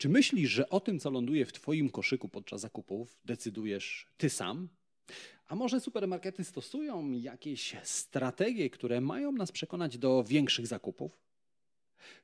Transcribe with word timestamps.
Czy 0.00 0.08
myślisz, 0.08 0.50
że 0.50 0.68
o 0.68 0.80
tym, 0.80 0.98
co 0.98 1.10
ląduje 1.10 1.46
w 1.46 1.52
Twoim 1.52 1.90
koszyku 1.90 2.28
podczas 2.28 2.60
zakupów, 2.60 3.20
decydujesz 3.24 4.06
Ty 4.16 4.30
sam? 4.30 4.68
A 5.46 5.54
może 5.54 5.80
supermarkety 5.80 6.44
stosują 6.44 7.10
jakieś 7.10 7.76
strategie, 7.82 8.70
które 8.70 9.00
mają 9.00 9.32
nas 9.32 9.52
przekonać 9.52 9.98
do 9.98 10.24
większych 10.24 10.66
zakupów? 10.66 11.20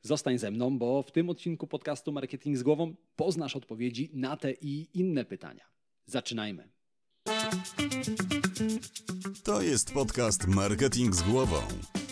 Zostań 0.02 0.38
ze 0.38 0.50
mną, 0.50 0.78
bo 0.78 1.02
w 1.02 1.12
tym 1.12 1.30
odcinku 1.30 1.66
podcastu 1.66 2.12
Marketing 2.12 2.56
z 2.56 2.62
Głową 2.62 2.94
poznasz 3.16 3.56
odpowiedzi 3.56 4.10
na 4.12 4.36
te 4.36 4.52
i 4.52 4.88
inne 4.94 5.24
pytania. 5.24 5.64
Zaczynajmy. 6.06 6.68
To 9.44 9.62
jest 9.62 9.92
podcast 9.92 10.46
Marketing 10.46 11.14
z 11.14 11.22
Głową. 11.22 11.62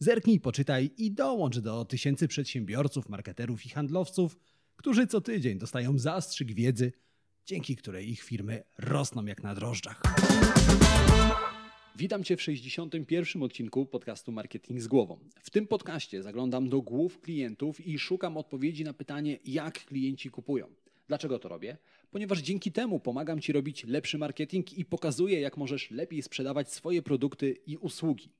Zerknij, 0.00 0.40
poczytaj 0.40 0.90
i 0.98 1.10
dołącz 1.10 1.58
do 1.58 1.84
tysięcy 1.84 2.28
przedsiębiorców, 2.28 3.08
marketerów 3.08 3.66
i 3.66 3.68
handlowców, 3.68 4.38
którzy 4.76 5.06
co 5.06 5.20
tydzień 5.20 5.58
dostają 5.58 5.98
zastrzyk 5.98 6.52
wiedzy, 6.52 6.92
dzięki 7.46 7.76
której 7.76 8.10
ich 8.10 8.22
firmy 8.22 8.62
rosną 8.78 9.24
jak 9.24 9.42
na 9.42 9.54
drożdżach. 9.54 10.02
Witam 11.96 12.24
Cię 12.24 12.36
w 12.36 12.42
61. 12.42 13.42
odcinku 13.42 13.86
podcastu 13.86 14.32
Marketing 14.32 14.80
z 14.80 14.86
Głową. 14.86 15.18
W 15.42 15.50
tym 15.50 15.66
podcaście 15.66 16.22
zaglądam 16.22 16.68
do 16.68 16.82
głów 16.82 17.20
klientów 17.20 17.86
i 17.86 17.98
szukam 17.98 18.36
odpowiedzi 18.36 18.84
na 18.84 18.92
pytanie, 18.92 19.38
jak 19.44 19.84
klienci 19.84 20.30
kupują. 20.30 20.66
Dlaczego 21.08 21.38
to 21.38 21.48
robię? 21.48 21.76
Ponieważ 22.10 22.38
dzięki 22.38 22.72
temu 22.72 23.00
pomagam 23.00 23.40
Ci 23.40 23.52
robić 23.52 23.84
lepszy 23.84 24.18
marketing 24.18 24.78
i 24.78 24.84
pokazuję, 24.84 25.40
jak 25.40 25.56
możesz 25.56 25.90
lepiej 25.90 26.22
sprzedawać 26.22 26.72
swoje 26.72 27.02
produkty 27.02 27.56
i 27.66 27.76
usługi. 27.76 28.30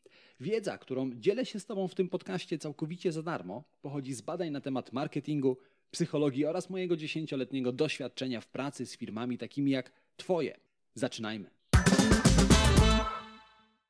Wiedza, 0.40 0.78
którą 0.78 1.10
dzielę 1.14 1.46
się 1.46 1.60
z 1.60 1.66
Tobą 1.66 1.88
w 1.88 1.94
tym 1.94 2.08
podcaście 2.08 2.58
całkowicie 2.58 3.12
za 3.12 3.22
darmo, 3.22 3.64
pochodzi 3.82 4.14
z 4.14 4.20
badań 4.20 4.50
na 4.50 4.60
temat 4.60 4.92
marketingu, 4.92 5.58
psychologii 5.90 6.46
oraz 6.46 6.70
mojego 6.70 6.96
dziesięcioletniego 6.96 7.72
doświadczenia 7.72 8.40
w 8.40 8.46
pracy 8.46 8.86
z 8.86 8.96
firmami 8.96 9.38
takimi 9.38 9.70
jak 9.70 9.92
Twoje. 10.16 10.60
Zaczynajmy. 10.94 11.50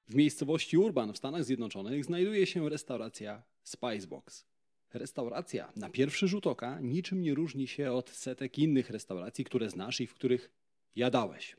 W 0.08 0.14
miejscowości 0.14 0.78
Urban 0.78 1.12
w 1.12 1.18
Stanach 1.18 1.44
Zjednoczonych 1.44 2.04
znajduje 2.04 2.46
się 2.46 2.68
restauracja 2.68 3.42
Spicebox. 3.62 4.44
Restauracja 4.94 5.72
na 5.76 5.90
pierwszy 5.90 6.28
rzut 6.28 6.46
oka 6.46 6.80
niczym 6.80 7.22
nie 7.22 7.34
różni 7.34 7.66
się 7.66 7.92
od 7.92 8.10
setek 8.10 8.58
innych 8.58 8.90
restauracji, 8.90 9.44
które 9.44 9.70
znasz 9.70 10.00
i 10.00 10.06
w 10.06 10.14
których 10.14 10.50
jadałeś. 10.96 11.56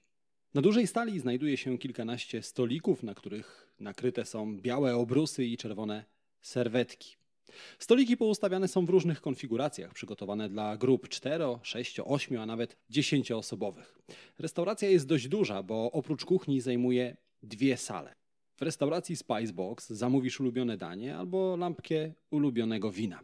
Na 0.53 0.61
dużej 0.61 0.87
stali 0.87 1.19
znajduje 1.19 1.57
się 1.57 1.77
kilkanaście 1.77 2.43
stolików, 2.43 3.03
na 3.03 3.13
których 3.13 3.73
nakryte 3.79 4.25
są 4.25 4.57
białe 4.57 4.95
obrusy 4.95 5.45
i 5.45 5.57
czerwone 5.57 6.05
serwetki. 6.41 7.15
Stoliki 7.79 8.17
poustawiane 8.17 8.67
są 8.67 8.85
w 8.85 8.89
różnych 8.89 9.21
konfiguracjach, 9.21 9.93
przygotowane 9.93 10.49
dla 10.49 10.77
grup 10.77 11.09
4, 11.09 11.45
6, 11.63 11.99
8, 12.05 12.39
a 12.39 12.45
nawet 12.45 12.77
10 12.89 13.31
osobowych. 13.31 13.99
Restauracja 14.39 14.89
jest 14.89 15.07
dość 15.07 15.27
duża, 15.27 15.63
bo 15.63 15.91
oprócz 15.91 16.25
kuchni 16.25 16.61
zajmuje 16.61 17.17
dwie 17.43 17.77
sale. 17.77 18.15
W 18.57 18.61
restauracji 18.61 19.15
Spicebox 19.15 19.89
zamówisz 19.89 20.39
ulubione 20.39 20.77
danie 20.77 21.17
albo 21.17 21.55
lampkę 21.55 22.13
ulubionego 22.31 22.91
wina. 22.91 23.19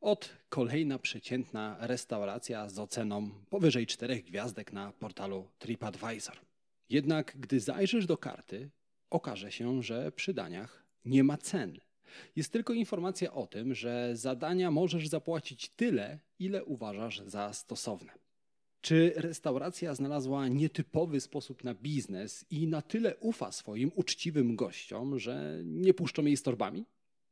Od 0.00 0.36
kolejna 0.48 0.98
przeciętna 0.98 1.76
restauracja 1.80 2.68
z 2.68 2.78
oceną 2.78 3.30
powyżej 3.50 3.86
czterech 3.86 4.24
gwiazdek 4.24 4.72
na 4.72 4.92
portalu 4.92 5.48
TripAdvisor. 5.58 6.45
Jednak 6.88 7.36
gdy 7.38 7.60
zajrzysz 7.60 8.06
do 8.06 8.16
karty, 8.16 8.70
okaże 9.10 9.52
się, 9.52 9.82
że 9.82 10.12
przy 10.12 10.34
daniach 10.34 10.86
nie 11.04 11.24
ma 11.24 11.38
cen. 11.38 11.78
Jest 12.36 12.52
tylko 12.52 12.72
informacja 12.72 13.32
o 13.32 13.46
tym, 13.46 13.74
że 13.74 14.16
za 14.16 14.34
dania 14.34 14.70
możesz 14.70 15.08
zapłacić 15.08 15.68
tyle, 15.68 16.18
ile 16.38 16.64
uważasz 16.64 17.22
za 17.26 17.52
stosowne. 17.52 18.12
Czy 18.80 19.12
restauracja 19.16 19.94
znalazła 19.94 20.48
nietypowy 20.48 21.20
sposób 21.20 21.64
na 21.64 21.74
biznes 21.74 22.44
i 22.50 22.66
na 22.66 22.82
tyle 22.82 23.16
ufa 23.16 23.52
swoim 23.52 23.92
uczciwym 23.94 24.56
gościom, 24.56 25.18
że 25.18 25.60
nie 25.64 25.94
puszczą 25.94 26.24
jej 26.24 26.36
z 26.36 26.42
torbami? 26.42 26.84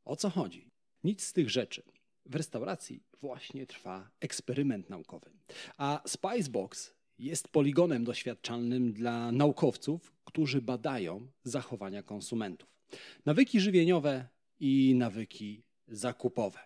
O 0.05 0.17
co 0.17 0.31
chodzi? 0.31 0.71
Nic 1.05 1.23
z 1.23 1.33
tych 1.33 1.51
rzeczy. 1.51 1.83
W 2.27 2.35
restauracji 2.35 3.03
właśnie 3.21 3.67
trwa 3.67 4.11
eksperyment 4.21 4.91
naukowy, 4.91 5.31
a 5.79 6.03
Spicebox 6.07 6.95
jest 7.19 7.49
poligonem 7.49 8.05
doświadczalnym 8.05 8.93
dla 8.93 9.33
naukowców, 9.33 10.13
którzy 10.25 10.63
badają 10.63 11.27
zachowania 11.43 12.03
konsumentów. 12.03 12.69
Nawyki 13.27 13.61
żywieniowe 13.61 14.29
i 14.61 14.95
nawyki 14.95 15.63
zakupowe. 15.89 16.59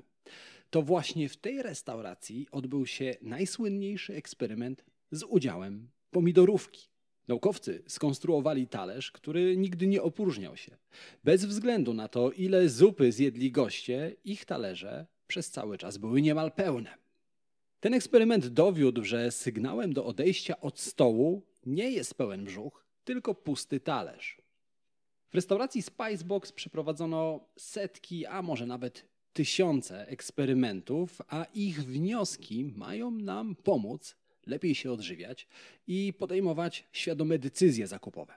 To 0.70 0.82
właśnie 0.82 1.28
w 1.28 1.36
tej 1.36 1.62
restauracji 1.62 2.46
odbył 2.50 2.86
się 2.86 3.16
najsłynniejszy 3.22 4.14
eksperyment 4.14 4.84
z 5.10 5.22
udziałem 5.22 5.90
pomidorówki. 6.10 6.88
Naukowcy 7.28 7.82
skonstruowali 7.86 8.66
talerz, 8.66 9.12
który 9.12 9.56
nigdy 9.56 9.86
nie 9.86 10.02
opróżniał 10.02 10.56
się. 10.56 10.76
Bez 11.24 11.44
względu 11.44 11.94
na 11.94 12.08
to, 12.08 12.30
ile 12.30 12.68
zupy 12.68 13.12
zjedli 13.12 13.50
goście, 13.52 14.16
ich 14.24 14.44
talerze 14.44 15.06
przez 15.26 15.50
cały 15.50 15.78
czas 15.78 15.98
były 15.98 16.22
niemal 16.22 16.52
pełne. 16.52 17.07
Ten 17.80 17.94
eksperyment 17.94 18.46
dowiódł, 18.46 19.04
że 19.04 19.30
sygnałem 19.30 19.92
do 19.92 20.04
odejścia 20.04 20.60
od 20.60 20.80
stołu 20.80 21.42
nie 21.66 21.90
jest 21.90 22.14
pełen 22.14 22.44
brzuch, 22.44 22.84
tylko 23.04 23.34
pusty 23.34 23.80
talerz. 23.80 24.42
W 25.28 25.34
restauracji 25.34 25.82
Spicebox 25.82 26.52
przeprowadzono 26.52 27.48
setki, 27.56 28.26
a 28.26 28.42
może 28.42 28.66
nawet 28.66 29.04
tysiące 29.32 30.08
eksperymentów, 30.08 31.22
a 31.28 31.44
ich 31.54 31.84
wnioski 31.84 32.64
mają 32.64 33.10
nam 33.10 33.54
pomóc 33.54 34.16
lepiej 34.46 34.74
się 34.74 34.92
odżywiać 34.92 35.46
i 35.86 36.12
podejmować 36.18 36.84
świadome 36.92 37.38
decyzje 37.38 37.86
zakupowe. 37.86 38.34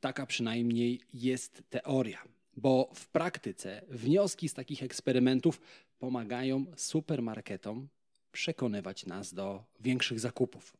Taka 0.00 0.26
przynajmniej 0.26 1.00
jest 1.14 1.62
teoria, 1.70 2.22
bo 2.56 2.90
w 2.94 3.08
praktyce 3.08 3.82
wnioski 3.88 4.48
z 4.48 4.54
takich 4.54 4.82
eksperymentów 4.82 5.60
pomagają 5.98 6.64
supermarketom 6.76 7.88
przekonywać 8.36 9.06
nas 9.06 9.34
do 9.34 9.64
większych 9.80 10.20
zakupów. 10.20 10.76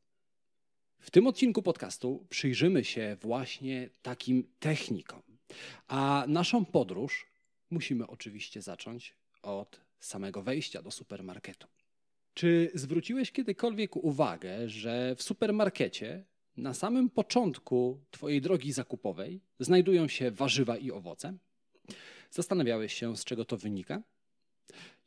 W 0.98 1.10
tym 1.10 1.26
odcinku 1.26 1.62
podcastu 1.62 2.26
przyjrzymy 2.28 2.84
się 2.84 3.16
właśnie 3.20 3.90
takim 4.02 4.44
technikom, 4.58 5.22
a 5.88 6.24
naszą 6.28 6.64
podróż 6.64 7.26
musimy 7.70 8.06
oczywiście 8.06 8.62
zacząć 8.62 9.14
od 9.42 9.80
samego 10.00 10.42
wejścia 10.42 10.82
do 10.82 10.90
supermarketu. 10.90 11.66
Czy 12.34 12.70
zwróciłeś 12.74 13.32
kiedykolwiek 13.32 13.96
uwagę, 13.96 14.68
że 14.68 15.14
w 15.16 15.22
supermarkecie 15.22 16.24
na 16.56 16.74
samym 16.74 17.10
początku 17.10 18.00
Twojej 18.10 18.40
drogi 18.40 18.72
zakupowej 18.72 19.40
znajdują 19.60 20.08
się 20.08 20.30
warzywa 20.30 20.76
i 20.76 20.90
owoce? 20.90 21.38
Zastanawiałeś 22.30 22.92
się, 22.92 23.16
z 23.16 23.24
czego 23.24 23.44
to 23.44 23.56
wynika? 23.56 24.02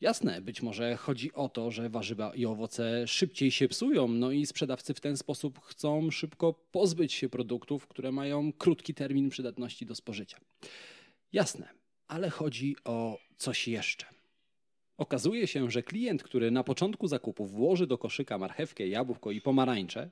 Jasne, 0.02 0.42
być 0.42 0.62
może 0.62 0.98
chodzi 0.98 1.34
o 1.34 1.50
to, 1.50 1.72
że 1.72 1.90
warzywa 1.90 2.36
i 2.36 2.46
owoce 2.46 3.08
szybciej 3.08 3.52
się 3.52 3.68
psują, 3.68 4.08
no 4.08 4.32
i 4.32 4.46
sprzedawcy 4.46 4.94
w 4.94 5.00
ten 5.00 5.18
sposób 5.18 5.60
chcą 5.64 6.12
szybko 6.12 6.54
pozbyć 6.72 7.14
się 7.14 7.30
produktów, 7.30 7.88
które 7.88 8.12
mają 8.12 8.54
krótki 8.54 8.94
termin 8.94 9.30
przydatności 9.30 9.86
do 9.86 9.96
spożycia. 9.96 10.38
Jasne, 11.34 11.70
ale 12.08 12.30
chodzi 12.30 12.76
o 12.84 13.20
coś 13.38 13.68
jeszcze. 13.68 14.06
Okazuje 14.98 15.48
się, 15.48 15.72
że 15.72 15.84
klient, 15.84 16.24
który 16.24 16.52
na 16.52 16.64
początku 16.64 17.08
zakupu 17.08 17.46
włoży 17.46 17.88
do 17.88 17.98
koszyka 17.98 18.38
marchewkę, 18.38 18.88
jabłko 18.88 19.32
i 19.32 19.42
pomarańcze, 19.42 20.10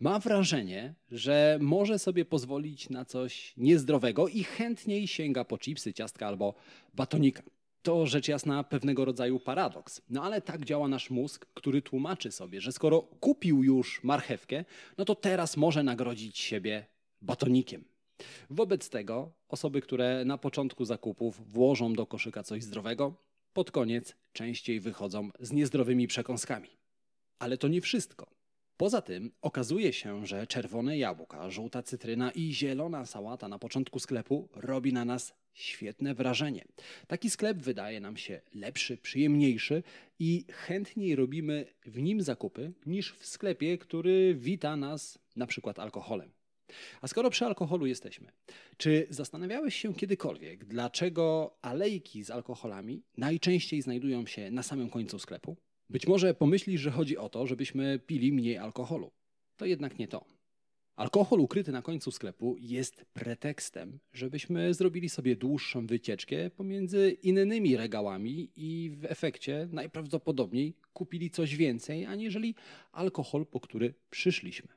ma 0.00 0.18
wrażenie, 0.18 0.94
że 1.10 1.58
może 1.60 1.98
sobie 1.98 2.24
pozwolić 2.24 2.90
na 2.90 3.04
coś 3.04 3.54
niezdrowego 3.56 4.28
i 4.28 4.44
chętniej 4.44 5.08
sięga 5.08 5.44
po 5.44 5.58
chipsy, 5.58 5.92
ciastka 5.92 6.26
albo 6.26 6.54
batonika. 6.94 7.42
To 7.82 8.06
rzecz 8.06 8.28
jasna 8.28 8.64
pewnego 8.64 9.04
rodzaju 9.04 9.40
paradoks. 9.40 10.02
No 10.10 10.22
ale 10.24 10.40
tak 10.40 10.64
działa 10.64 10.88
nasz 10.88 11.10
mózg, 11.10 11.46
który 11.54 11.82
tłumaczy 11.82 12.32
sobie, 12.32 12.60
że 12.60 12.72
skoro 12.72 13.02
kupił 13.02 13.64
już 13.64 14.04
marchewkę, 14.04 14.64
no 14.98 15.04
to 15.04 15.14
teraz 15.14 15.56
może 15.56 15.82
nagrodzić 15.82 16.38
siebie 16.38 16.86
batonikiem. 17.22 17.84
Wobec 18.50 18.90
tego 18.90 19.32
osoby, 19.48 19.80
które 19.80 20.24
na 20.24 20.38
początku 20.38 20.84
zakupów 20.84 21.52
włożą 21.52 21.92
do 21.92 22.06
koszyka 22.06 22.42
coś 22.42 22.62
zdrowego, 22.62 23.14
pod 23.52 23.70
koniec 23.70 24.16
częściej 24.32 24.80
wychodzą 24.80 25.30
z 25.40 25.52
niezdrowymi 25.52 26.06
przekąskami. 26.06 26.68
Ale 27.38 27.58
to 27.58 27.68
nie 27.68 27.80
wszystko. 27.80 28.39
Poza 28.80 29.02
tym 29.02 29.32
okazuje 29.42 29.92
się, 29.92 30.26
że 30.26 30.46
czerwone 30.46 30.98
jabłka, 30.98 31.50
żółta 31.50 31.82
cytryna 31.82 32.30
i 32.30 32.52
zielona 32.52 33.06
sałata 33.06 33.48
na 33.48 33.58
początku 33.58 33.98
sklepu 33.98 34.48
robi 34.54 34.92
na 34.92 35.04
nas 35.04 35.34
świetne 35.54 36.14
wrażenie. 36.14 36.64
Taki 37.06 37.30
sklep 37.30 37.58
wydaje 37.58 38.00
nam 38.00 38.16
się 38.16 38.40
lepszy, 38.54 38.96
przyjemniejszy 38.96 39.82
i 40.18 40.44
chętniej 40.52 41.16
robimy 41.16 41.66
w 41.86 41.98
nim 41.98 42.22
zakupy 42.22 42.72
niż 42.86 43.12
w 43.12 43.26
sklepie, 43.26 43.78
który 43.78 44.34
wita 44.34 44.76
nas 44.76 45.18
na 45.36 45.46
przykład 45.46 45.78
alkoholem. 45.78 46.30
A 47.00 47.08
skoro 47.08 47.30
przy 47.30 47.44
alkoholu 47.46 47.86
jesteśmy, 47.86 48.32
czy 48.76 49.06
zastanawiałeś 49.10 49.74
się 49.74 49.94
kiedykolwiek, 49.94 50.64
dlaczego 50.64 51.56
alejki 51.62 52.24
z 52.24 52.30
alkoholami 52.30 53.02
najczęściej 53.16 53.82
znajdują 53.82 54.26
się 54.26 54.50
na 54.50 54.62
samym 54.62 54.90
końcu 54.90 55.18
sklepu? 55.18 55.56
Być 55.90 56.06
może 56.06 56.34
pomyślisz, 56.34 56.80
że 56.80 56.90
chodzi 56.90 57.16
o 57.16 57.28
to, 57.28 57.46
żebyśmy 57.46 57.98
pili 57.98 58.32
mniej 58.32 58.58
alkoholu. 58.58 59.10
To 59.56 59.66
jednak 59.66 59.98
nie 59.98 60.08
to. 60.08 60.24
Alkohol 60.96 61.40
ukryty 61.40 61.72
na 61.72 61.82
końcu 61.82 62.10
sklepu 62.10 62.56
jest 62.58 63.04
pretekstem, 63.12 63.98
żebyśmy 64.12 64.74
zrobili 64.74 65.08
sobie 65.08 65.36
dłuższą 65.36 65.86
wycieczkę 65.86 66.50
pomiędzy 66.50 67.16
innymi 67.22 67.76
regałami 67.76 68.50
i 68.56 68.90
w 68.90 69.04
efekcie 69.04 69.68
najprawdopodobniej 69.72 70.76
kupili 70.92 71.30
coś 71.30 71.56
więcej, 71.56 72.06
aniżeli 72.06 72.54
alkohol, 72.92 73.46
po 73.46 73.60
który 73.60 73.94
przyszliśmy. 74.10 74.68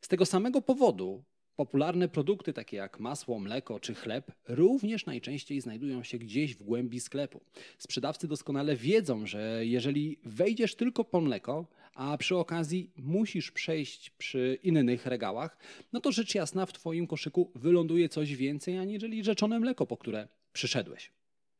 Z 0.00 0.08
tego 0.08 0.26
samego 0.26 0.62
powodu 0.62 1.24
popularne 1.60 2.08
produkty 2.08 2.52
takie 2.52 2.76
jak 2.76 3.00
masło, 3.00 3.38
mleko 3.38 3.80
czy 3.80 3.94
chleb 3.94 4.32
również 4.48 5.06
najczęściej 5.06 5.60
znajdują 5.60 6.02
się 6.02 6.18
gdzieś 6.18 6.54
w 6.54 6.62
głębi 6.62 7.00
sklepu. 7.00 7.40
Sprzedawcy 7.78 8.28
doskonale 8.28 8.76
wiedzą, 8.76 9.26
że 9.26 9.66
jeżeli 9.66 10.18
wejdziesz 10.24 10.74
tylko 10.74 11.04
po 11.04 11.20
mleko, 11.20 11.66
a 11.94 12.18
przy 12.18 12.36
okazji 12.36 12.90
musisz 12.96 13.50
przejść 13.50 14.10
przy 14.10 14.58
innych 14.62 15.06
regałach, 15.06 15.58
no 15.92 16.00
to 16.00 16.12
rzecz 16.12 16.34
jasna 16.34 16.66
w 16.66 16.72
Twoim 16.72 17.06
koszyku 17.06 17.50
wyląduje 17.54 18.08
coś 18.08 18.36
więcej 18.36 18.78
aniżeli 18.78 19.24
rzeczone 19.24 19.60
mleko, 19.60 19.86
po 19.86 19.96
które 19.96 20.28
przyszedłeś. 20.52 21.12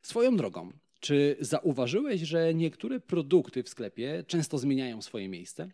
Swoją 0.02 0.37
drogą, 0.37 0.73
czy 1.00 1.37
zauważyłeś, 1.41 2.20
że 2.20 2.55
niektóre 2.55 3.00
produkty 3.00 3.62
w 3.62 3.69
sklepie 3.69 4.25
często 4.26 4.58
zmieniają 4.58 5.02
swoje 5.02 5.29
miejsce? 5.29 5.70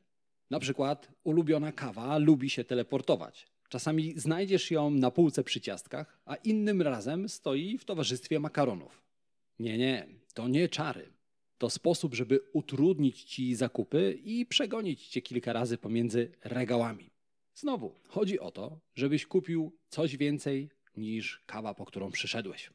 Na 0.50 0.58
przykład 0.58 1.08
ulubiona 1.24 1.72
kawa 1.72 2.18
lubi 2.18 2.50
się 2.50 2.64
teleportować. 2.64 3.55
Czasami 3.68 4.20
znajdziesz 4.20 4.70
ją 4.70 4.90
na 4.90 5.10
półce 5.10 5.44
przy 5.44 5.60
ciastkach, 5.60 6.18
a 6.24 6.34
innym 6.34 6.82
razem 6.82 7.28
stoi 7.28 7.78
w 7.78 7.84
towarzystwie 7.84 8.40
makaronów. 8.40 9.02
Nie, 9.58 9.78
nie, 9.78 10.06
to 10.34 10.48
nie 10.48 10.68
czary. 10.68 11.12
To 11.58 11.70
sposób, 11.70 12.14
żeby 12.14 12.40
utrudnić 12.52 13.22
ci 13.22 13.54
zakupy 13.54 14.18
i 14.24 14.46
przegonić 14.46 15.08
cię 15.08 15.22
kilka 15.22 15.52
razy 15.52 15.78
pomiędzy 15.78 16.32
regałami. 16.44 17.10
Znowu, 17.54 17.94
chodzi 18.08 18.40
o 18.40 18.50
to, 18.50 18.80
żebyś 18.94 19.26
kupił 19.26 19.72
coś 19.88 20.16
więcej 20.16 20.68
niż 20.96 21.42
kawa, 21.46 21.74
po 21.74 21.84
którą 21.84 22.10
przyszedłeś. 22.10 22.70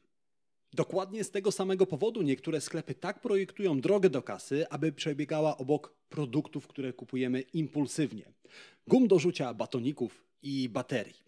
Dokładnie 0.72 1.24
z 1.24 1.30
tego 1.30 1.52
samego 1.52 1.86
powodu 1.86 2.22
niektóre 2.22 2.60
sklepy 2.60 2.94
tak 2.94 3.20
projektują 3.20 3.80
drogę 3.80 4.10
do 4.10 4.22
kasy, 4.22 4.68
aby 4.68 4.92
przebiegała 4.92 5.58
obok 5.58 5.94
produktów, 6.08 6.66
które 6.66 6.92
kupujemy 6.92 7.40
impulsywnie. 7.40 8.32
Gum 8.86 9.08
do 9.08 9.18
rzucia 9.18 9.54
batoników 9.54 10.24
i 10.42 10.68
baterii. 10.68 11.22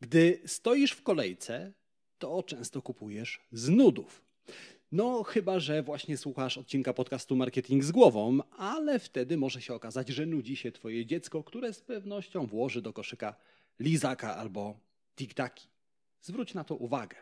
Gdy 0.00 0.40
stoisz 0.46 0.92
w 0.92 1.02
kolejce, 1.02 1.72
to 2.18 2.42
często 2.42 2.82
kupujesz 2.82 3.40
z 3.52 3.68
nudów. 3.68 4.24
No, 4.92 5.22
chyba 5.22 5.60
że 5.60 5.82
właśnie 5.82 6.16
słuchasz 6.16 6.58
odcinka 6.58 6.92
podcastu 6.92 7.36
Marketing 7.36 7.84
z 7.84 7.92
głową, 7.92 8.38
ale 8.56 8.98
wtedy 8.98 9.36
może 9.36 9.62
się 9.62 9.74
okazać, 9.74 10.08
że 10.08 10.26
nudzi 10.26 10.56
się 10.56 10.72
Twoje 10.72 11.06
dziecko, 11.06 11.44
które 11.44 11.72
z 11.72 11.80
pewnością 11.80 12.46
włoży 12.46 12.82
do 12.82 12.92
koszyka 12.92 13.36
lizaka 13.80 14.36
albo 14.36 14.80
tiktaki. 15.16 15.68
Zwróć 16.20 16.54
na 16.54 16.64
to 16.64 16.76
uwagę. 16.76 17.16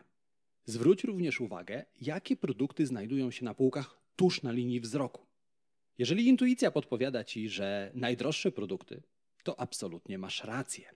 Zwróć 0.65 1.03
również 1.03 1.41
uwagę, 1.41 1.85
jakie 2.01 2.35
produkty 2.35 2.85
znajdują 2.85 3.31
się 3.31 3.45
na 3.45 3.53
półkach 3.53 3.99
tuż 4.15 4.43
na 4.43 4.51
linii 4.51 4.79
wzroku. 4.79 5.25
Jeżeli 5.97 6.27
intuicja 6.27 6.71
podpowiada 6.71 7.23
Ci, 7.23 7.49
że 7.49 7.91
najdroższe 7.93 8.51
produkty, 8.51 9.03
to 9.43 9.59
absolutnie 9.59 10.17
masz 10.17 10.43
rację. 10.43 10.91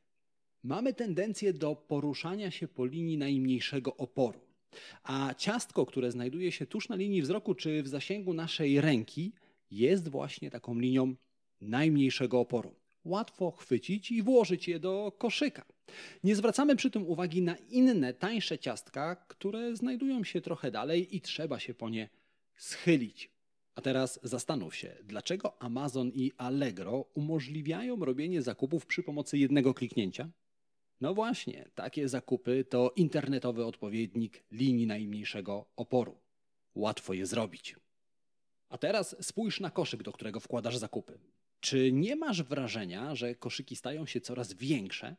Mamy 0.64 0.94
tendencję 0.94 1.54
do 1.54 1.76
poruszania 1.76 2.52
się 2.52 2.68
po 2.68 2.86
linii 2.86 3.18
najmniejszego 3.18 3.98
oporu. 3.98 4.40
A 5.04 5.34
ciastko, 5.38 5.86
które 5.86 6.12
znajduje 6.12 6.52
się 6.52 6.66
tuż 6.66 6.90
na 6.90 6.96
linii 6.96 7.22
wzroku 7.22 7.56
czy 7.56 7.84
w 7.84 7.88
zasięgu 7.88 8.34
naszej 8.34 8.82
ręki, 8.82 9.34
jest 9.72 10.10
właśnie 10.10 10.52
taką 10.52 10.80
linią 10.80 11.16
najmniejszego 11.62 12.40
oporu. 12.40 12.76
Łatwo 13.06 13.52
chwycić 13.52 14.12
i 14.12 14.24
włożyć 14.24 14.68
je 14.68 14.80
do 14.80 15.12
koszyka. 15.18 15.66
Nie 16.24 16.36
zwracamy 16.36 16.76
przy 16.76 16.92
tym 16.92 17.08
uwagi 17.08 17.42
na 17.42 17.56
inne, 17.56 18.14
tańsze 18.14 18.60
ciastka, 18.60 19.16
które 19.16 19.76
znajdują 19.76 20.24
się 20.24 20.42
trochę 20.42 20.72
dalej 20.72 21.16
i 21.16 21.22
trzeba 21.22 21.60
się 21.60 21.74
po 21.74 21.90
nie 21.90 22.10
schylić. 22.56 23.32
A 23.76 23.82
teraz 23.82 24.20
zastanów 24.24 24.76
się, 24.76 24.98
dlaczego 25.04 25.62
Amazon 25.62 26.12
i 26.14 26.32
Allegro 26.38 27.06
umożliwiają 27.14 28.06
robienie 28.06 28.42
zakupów 28.42 28.86
przy 28.86 29.04
pomocy 29.04 29.38
jednego 29.38 29.74
kliknięcia? 29.74 30.30
No 31.02 31.14
właśnie, 31.14 31.70
takie 31.76 32.10
zakupy 32.10 32.66
to 32.70 32.94
internetowy 32.96 33.66
odpowiednik 33.66 34.44
linii 34.52 34.88
najmniejszego 34.88 35.66
oporu. 35.76 36.18
Łatwo 36.76 37.14
je 37.14 37.26
zrobić. 37.26 37.76
A 38.70 38.78
teraz 38.78 39.16
spójrz 39.22 39.60
na 39.60 39.70
koszyk, 39.70 40.04
do 40.04 40.12
którego 40.12 40.40
wkładasz 40.40 40.78
zakupy. 40.78 41.20
Czy 41.60 41.92
nie 41.92 42.16
masz 42.16 42.44
wrażenia, 42.44 43.16
że 43.16 43.36
koszyki 43.36 43.76
stają 43.76 44.06
się 44.06 44.22
coraz 44.22 44.54
większe? 44.54 45.16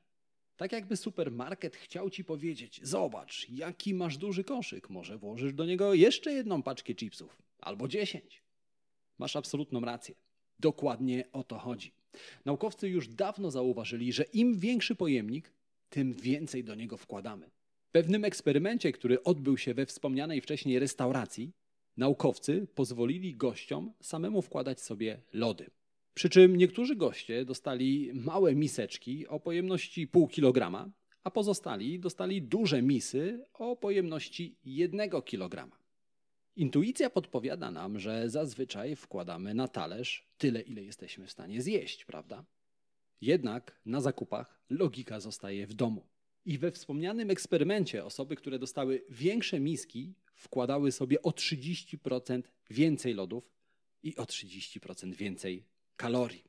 Tak 0.57 0.73
jakby 0.73 0.97
supermarket 0.97 1.77
chciał 1.77 2.11
ci 2.11 2.25
powiedzieć: 2.25 2.81
Zobacz, 2.83 3.49
jaki 3.49 3.95
masz 3.95 4.17
duży 4.17 4.45
koszyk, 4.45 4.91
może 4.91 5.19
włożysz 5.19 5.53
do 5.53 5.65
niego 5.65 5.95
jeszcze 5.95 6.33
jedną 6.33 6.63
paczkę 6.63 6.95
chipsów 6.95 7.43
albo 7.59 7.89
dziesięć. 7.89 8.43
Masz 9.19 9.37
absolutną 9.37 9.81
rację. 9.81 10.15
Dokładnie 10.59 11.25
o 11.33 11.45
to 11.45 11.59
chodzi. 11.59 11.93
Naukowcy 12.45 12.89
już 12.89 13.09
dawno 13.09 13.51
zauważyli, 13.51 14.13
że 14.13 14.23
im 14.23 14.59
większy 14.59 14.95
pojemnik, 14.95 15.53
tym 15.91 16.15
więcej 16.15 16.65
do 16.65 16.75
niego 16.75 16.97
wkładamy. 16.97 17.51
W 17.89 17.91
pewnym 17.93 18.25
eksperymencie, 18.25 18.93
który 18.93 19.23
odbył 19.23 19.59
się 19.59 19.75
we 19.75 19.87
wspomnianej 19.87 20.41
wcześniej 20.41 20.79
restauracji, 20.79 21.53
naukowcy 21.97 22.67
pozwolili 22.75 23.37
gościom 23.37 23.93
samemu 24.01 24.43
wkładać 24.43 24.81
sobie 24.81 25.23
lody. 25.33 25.71
Przy 26.15 26.29
czym 26.29 26.57
niektórzy 26.57 26.97
goście 26.97 27.45
dostali 27.45 28.11
małe 28.15 28.55
miseczki 28.55 29.27
o 29.27 29.41
pojemności 29.41 30.07
pół 30.07 30.29
kilograma, 30.29 30.91
a 31.25 31.31
pozostali 31.31 32.01
dostali 32.01 32.43
duże 32.43 32.83
misy 32.83 33.45
o 33.53 33.77
pojemności 33.77 34.57
jednego 34.65 35.23
kilograma. 35.23 35.77
Intuicja 36.57 37.11
podpowiada 37.11 37.71
nam, 37.71 37.99
że 37.99 38.31
zazwyczaj 38.31 38.97
wkładamy 38.97 39.55
na 39.55 39.69
talerz 39.69 40.29
tyle, 40.39 40.61
ile 40.61 40.83
jesteśmy 40.83 41.27
w 41.27 41.31
stanie 41.31 41.63
zjeść, 41.63 42.05
prawda? 42.05 42.45
Jednak 43.21 43.81
na 43.87 44.01
zakupach 44.01 44.61
logika 44.71 45.21
zostaje 45.21 45.67
w 45.67 45.75
domu. 45.75 46.07
I 46.45 46.59
we 46.59 46.73
wspomnianym 46.73 47.31
eksperymencie 47.31 48.05
osoby, 48.05 48.37
które 48.37 48.59
dostały 48.59 49.05
większe 49.11 49.61
miski, 49.61 50.15
wkładały 50.35 50.93
sobie 50.93 51.23
o 51.23 51.31
30% 51.31 52.43
więcej 52.71 53.15
lodów 53.15 53.51
i 54.03 54.17
o 54.17 54.25
30% 54.25 55.15
więcej 55.15 55.65
kalorii. 55.97 56.45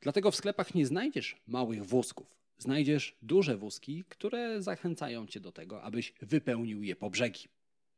Dlatego 0.00 0.30
w 0.30 0.36
sklepach 0.36 0.74
nie 0.74 0.86
znajdziesz 0.86 1.36
małych 1.46 1.86
wózków. 1.86 2.42
Znajdziesz 2.58 3.16
duże 3.22 3.56
wózki, 3.56 4.04
które 4.08 4.62
zachęcają 4.62 5.26
cię 5.26 5.40
do 5.40 5.52
tego, 5.52 5.82
abyś 5.82 6.14
wypełnił 6.20 6.82
je 6.82 6.96
po 6.96 7.10
brzegi. 7.10 7.48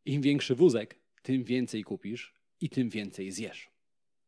Im 0.04 0.22
większy 0.22 0.54
wózek, 0.54 0.98
tym 1.22 1.44
więcej 1.44 1.84
kupisz 1.84 2.34
i 2.60 2.70
tym 2.70 2.90
więcej 2.90 3.32
zjesz. 3.32 3.73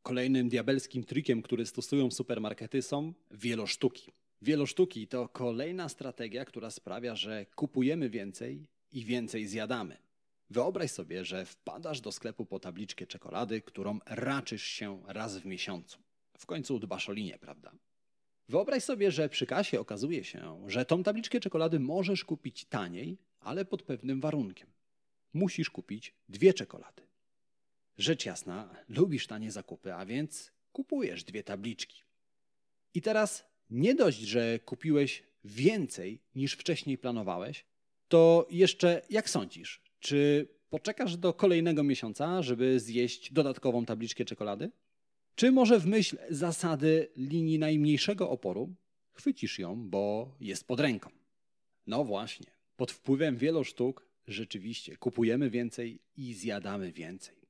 Kolejnym 0.07 0.49
diabelskim 0.49 1.05
trikiem, 1.05 1.43
który 1.43 1.67
stosują 1.67 2.11
supermarkety 2.11 2.83
są 2.83 3.13
wielosztuki. 3.31 4.13
Wielosztuki 4.43 5.09
to 5.09 5.29
kolejna 5.29 5.89
strategia, 5.89 6.45
która 6.45 6.71
sprawia, 6.71 7.17
że 7.17 7.47
kupujemy 7.55 8.11
więcej 8.11 8.67
i 8.93 9.05
więcej 9.05 9.47
zjadamy. 9.47 9.97
Wyobraź 10.51 10.91
sobie, 10.91 11.25
że 11.25 11.47
wpadasz 11.47 12.01
do 12.01 12.13
sklepu 12.13 12.47
po 12.47 12.59
tabliczkę 12.59 13.07
czekolady, 13.07 13.61
którą 13.61 13.99
raczysz 14.07 14.65
się 14.65 15.03
raz 15.07 15.39
w 15.39 15.47
miesiącu. 15.47 15.99
W 16.39 16.47
końcu 16.47 16.79
dbasz 16.79 17.09
o 17.09 17.13
linię, 17.13 17.39
prawda? 17.39 17.73
Wyobraź 18.49 18.85
sobie, 18.85 19.11
że 19.11 19.29
przy 19.29 19.47
kasie 19.47 19.81
okazuje 19.81 20.25
się, 20.25 20.65
że 20.67 20.85
tą 20.85 21.03
tabliczkę 21.03 21.41
czekolady 21.41 21.81
możesz 21.81 22.25
kupić 22.25 22.65
taniej, 22.65 23.19
ale 23.41 23.65
pod 23.65 23.83
pewnym 23.83 24.21
warunkiem. 24.21 24.69
Musisz 25.35 25.71
kupić 25.71 26.15
dwie 26.29 26.55
czekolady. 26.55 27.06
Rzecz 27.99 28.27
jasna, 28.27 28.75
lubisz 28.89 29.27
tanie 29.27 29.51
zakupy, 29.51 29.95
a 29.95 30.07
więc 30.07 30.53
kupujesz 30.73 31.25
dwie 31.25 31.43
tabliczki. 31.43 32.03
I 32.95 33.03
teraz 33.03 33.47
nie 33.71 33.95
dość, 33.95 34.19
że 34.19 34.59
kupiłeś 34.59 35.23
więcej 35.45 36.23
niż 36.35 36.53
wcześniej 36.53 36.99
planowałeś, 36.99 37.65
to 38.09 38.47
jeszcze 38.51 39.03
jak 39.11 39.31
sądzisz, 39.31 39.83
czy 40.01 40.49
poczekasz 40.71 41.17
do 41.17 41.33
kolejnego 41.33 41.83
miesiąca, 41.83 42.43
żeby 42.43 42.81
zjeść 42.81 43.33
dodatkową 43.33 43.85
tabliczkę 43.85 44.25
czekolady? 44.25 44.71
Czy 45.35 45.53
może 45.53 45.79
w 45.79 45.87
myśl 45.87 46.19
zasady 46.31 47.09
linii 47.17 47.59
najmniejszego 47.59 48.31
oporu 48.31 48.75
chwycisz 49.13 49.59
ją, 49.59 49.89
bo 49.91 50.35
jest 50.41 50.67
pod 50.67 50.81
ręką? 50.81 51.11
No 51.87 52.05
właśnie, 52.05 52.47
pod 52.77 52.93
wpływem 52.93 53.37
wielu 53.37 53.65
sztuk 53.65 54.07
rzeczywiście 54.27 54.97
kupujemy 54.97 55.51
więcej 55.51 55.99
i 56.17 56.35
zjadamy 56.35 56.93
więcej. 56.93 57.46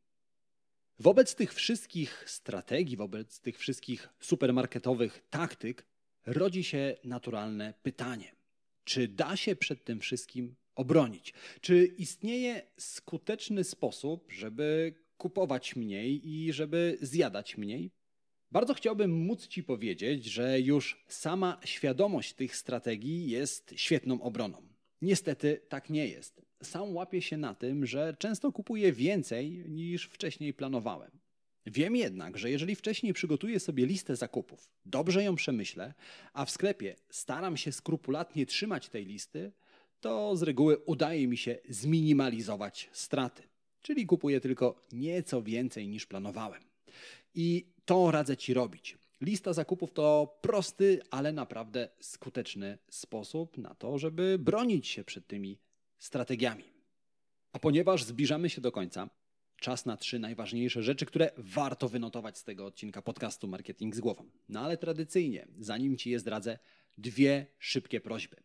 Wobec 0.99 1.35
tych 1.35 1.55
wszystkich 1.55 2.25
strategii, 2.27 2.97
wobec 2.97 3.41
tych 3.41 3.59
wszystkich 3.59 4.09
supermarketowych 4.21 5.27
taktyk 5.31 5.87
rodzi 6.27 6.65
się 6.65 6.97
naturalne 7.05 7.75
pytanie: 7.83 8.37
czy 8.85 9.09
da 9.09 9.37
się 9.37 9.57
przed 9.57 9.85
tym 9.85 10.01
wszystkim 10.01 10.57
obronić? 10.75 11.35
Czy 11.61 11.85
istnieje 11.85 12.63
skuteczny 12.77 13.65
sposób, 13.65 14.33
żeby 14.33 14.95
kupować 15.17 15.77
mniej 15.77 16.29
i 16.29 16.53
żeby 16.53 16.99
zjadać 17.01 17.57
mniej? 17.57 17.91
Bardzo 18.53 18.75
chciałbym 18.75 19.11
móc 19.11 19.47
Ci 19.47 19.63
powiedzieć, 19.63 20.25
że 20.25 20.61
już 20.61 21.05
sama 21.09 21.61
świadomość 21.65 22.33
tych 22.33 22.57
strategii 22.57 23.31
jest 23.31 23.75
świetną 23.77 24.23
obroną. 24.23 24.76
Niestety 25.03 25.61
tak 25.69 25.91
nie 25.91 26.09
jest. 26.09 26.43
Sam 26.63 26.95
łapię 26.97 27.23
się 27.23 27.37
na 27.37 27.55
tym, 27.55 27.87
że 27.87 28.17
często 28.19 28.53
kupuję 28.53 28.93
więcej 28.93 29.65
niż 29.69 30.05
wcześniej 30.05 30.55
planowałem. 30.55 31.11
Wiem 31.67 31.97
jednak, 31.97 32.39
że 32.39 32.51
jeżeli 32.51 32.75
wcześniej 32.75 33.13
przygotuję 33.13 33.61
sobie 33.61 33.87
listę 33.87 34.17
zakupów, 34.17 34.71
dobrze 34.85 35.25
ją 35.25 35.35
przemyślę, 35.35 35.95
a 36.33 36.45
w 36.45 36.51
sklepie 36.51 36.97
staram 37.11 37.57
się 37.57 37.73
skrupulatnie 37.73 38.47
trzymać 38.47 38.89
tej 38.89 39.07
listy, 39.07 39.53
to 40.01 40.37
z 40.37 40.43
reguły 40.43 40.79
udaje 40.79 41.29
mi 41.29 41.37
się 41.37 41.59
zminimalizować 41.69 42.91
straty. 42.93 43.43
Czyli 43.83 44.07
kupuję 44.07 44.41
tylko 44.41 44.87
nieco 44.93 45.43
więcej 45.43 45.89
niż 45.89 46.07
planowałem. 46.07 46.63
I 47.35 47.67
to 47.85 48.11
radzę 48.11 48.37
Ci 48.37 48.55
robić. 48.55 48.99
Lista 49.21 49.53
zakupów 49.53 49.93
to 49.93 50.39
prosty, 50.41 51.01
ale 51.11 51.33
naprawdę 51.33 51.89
skuteczny 52.01 52.79
sposób 52.91 53.59
na 53.59 53.75
to, 53.75 53.99
żeby 53.99 54.39
bronić 54.39 54.87
się 54.89 55.05
przed 55.05 55.27
tymi 55.27 55.59
strategiami. 55.99 56.65
A 57.53 57.59
ponieważ 57.59 58.05
zbliżamy 58.05 58.51
się 58.51 58.61
do 58.61 58.73
końca, 58.73 59.11
czas 59.61 59.87
na 59.87 59.97
trzy 59.97 60.19
najważniejsze 60.19 60.83
rzeczy, 60.83 61.07
które 61.07 61.31
warto 61.37 61.89
wynotować 61.89 62.39
z 62.39 62.45
tego 62.45 62.67
odcinka 62.67 63.03
podcastu 63.03 63.49
Marketing 63.49 63.97
z 63.97 64.01
głową. 64.01 64.31
No 64.49 64.61
ale 64.61 64.77
tradycyjnie, 64.77 65.49
zanim 65.59 65.97
Ci 65.97 66.11
je 66.11 66.19
zdradzę, 66.19 66.59
dwie 66.99 67.47
szybkie 67.59 68.01
prośby. 68.01 68.37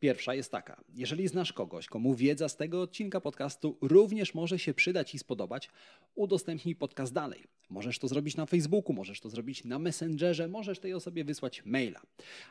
Pierwsza 0.00 0.34
jest 0.34 0.52
taka: 0.52 0.80
jeżeli 0.94 1.28
znasz 1.28 1.52
kogoś, 1.52 1.86
komu 1.86 2.14
wiedza 2.14 2.48
z 2.48 2.56
tego 2.56 2.82
odcinka 2.82 3.20
podcastu 3.20 3.78
również 3.80 4.34
może 4.34 4.58
się 4.58 4.74
przydać 4.74 5.14
i 5.14 5.18
spodobać, 5.18 5.70
udostępnij 6.14 6.76
podcast 6.76 7.12
dalej. 7.12 7.44
Możesz 7.70 7.98
to 7.98 8.08
zrobić 8.08 8.36
na 8.36 8.46
Facebooku, 8.46 8.92
możesz 8.92 9.20
to 9.20 9.30
zrobić 9.30 9.64
na 9.64 9.78
Messengerze, 9.78 10.48
możesz 10.48 10.78
tej 10.78 10.94
osobie 10.94 11.24
wysłać 11.24 11.62
maila. 11.64 12.00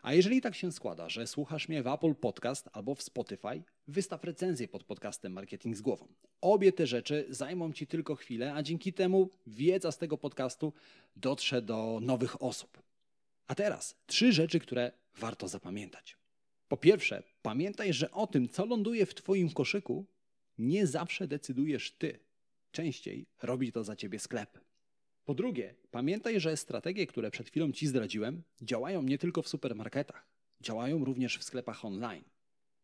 A 0.01 0.13
jeżeli 0.13 0.41
tak 0.41 0.55
się 0.55 0.71
składa, 0.71 1.09
że 1.09 1.27
słuchasz 1.27 1.69
mnie 1.69 1.83
w 1.83 1.87
Apple 1.87 2.15
Podcast 2.15 2.69
albo 2.73 2.95
w 2.95 3.01
Spotify, 3.01 3.63
wystaw 3.87 4.23
recenzję 4.23 4.67
pod 4.67 4.83
podcastem 4.83 5.33
Marketing 5.33 5.77
z 5.77 5.81
głową. 5.81 6.07
Obie 6.41 6.71
te 6.71 6.87
rzeczy 6.87 7.25
zajmą 7.29 7.73
Ci 7.73 7.87
tylko 7.87 8.15
chwilę, 8.15 8.53
a 8.53 8.63
dzięki 8.63 8.93
temu 8.93 9.29
wiedza 9.47 9.91
z 9.91 9.97
tego 9.97 10.17
podcastu 10.17 10.73
dotrze 11.15 11.61
do 11.61 11.99
nowych 12.01 12.41
osób. 12.41 12.81
A 13.47 13.55
teraz 13.55 13.95
trzy 14.05 14.33
rzeczy, 14.33 14.59
które 14.59 14.91
warto 15.15 15.47
zapamiętać. 15.47 16.17
Po 16.67 16.77
pierwsze, 16.77 17.23
pamiętaj, 17.41 17.93
że 17.93 18.11
o 18.11 18.27
tym, 18.27 18.49
co 18.49 18.65
ląduje 18.65 19.05
w 19.05 19.15
Twoim 19.15 19.49
koszyku, 19.49 20.05
nie 20.57 20.87
zawsze 20.87 21.27
decydujesz 21.27 21.91
Ty. 21.91 22.19
Częściej 22.71 23.27
robi 23.41 23.71
to 23.71 23.83
za 23.83 23.95
Ciebie 23.95 24.19
sklep. 24.19 24.59
Po 25.25 25.33
drugie, 25.33 25.75
pamiętaj, 25.91 26.39
że 26.39 26.57
strategie, 26.57 27.07
które 27.07 27.31
przed 27.31 27.49
chwilą 27.49 27.71
Ci 27.71 27.87
zdradziłem, 27.87 28.43
działają 28.61 29.03
nie 29.03 29.17
tylko 29.17 29.41
w 29.41 29.47
supermarketach, 29.47 30.27
działają 30.61 31.05
również 31.05 31.37
w 31.37 31.43
sklepach 31.43 31.85
online. 31.85 32.23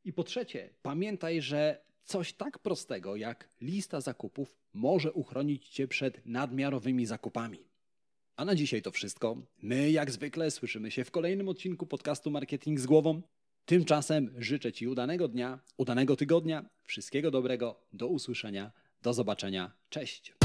I 0.05 0.13
po 0.13 0.23
trzecie, 0.23 0.69
pamiętaj, 0.81 1.41
że 1.41 1.83
coś 2.03 2.33
tak 2.33 2.59
prostego 2.59 3.15
jak 3.15 3.49
lista 3.61 4.01
zakupów 4.01 4.57
może 4.73 5.13
uchronić 5.13 5.69
Cię 5.69 5.87
przed 5.87 6.25
nadmiarowymi 6.25 7.05
zakupami. 7.05 7.59
A 8.35 8.45
na 8.45 8.55
dzisiaj 8.55 8.81
to 8.81 8.91
wszystko. 8.91 9.37
My, 9.61 9.91
jak 9.91 10.11
zwykle, 10.11 10.51
słyszymy 10.51 10.91
się 10.91 11.03
w 11.03 11.11
kolejnym 11.11 11.49
odcinku 11.49 11.85
podcastu 11.85 12.31
Marketing 12.31 12.79
z 12.79 12.85
głową. 12.85 13.21
Tymczasem 13.65 14.35
życzę 14.37 14.73
Ci 14.73 14.87
udanego 14.87 15.27
dnia, 15.27 15.59
udanego 15.77 16.15
tygodnia, 16.15 16.65
wszystkiego 16.83 17.31
dobrego, 17.31 17.79
do 17.93 18.07
usłyszenia, 18.07 18.71
do 19.01 19.13
zobaczenia. 19.13 19.71
Cześć! 19.89 20.42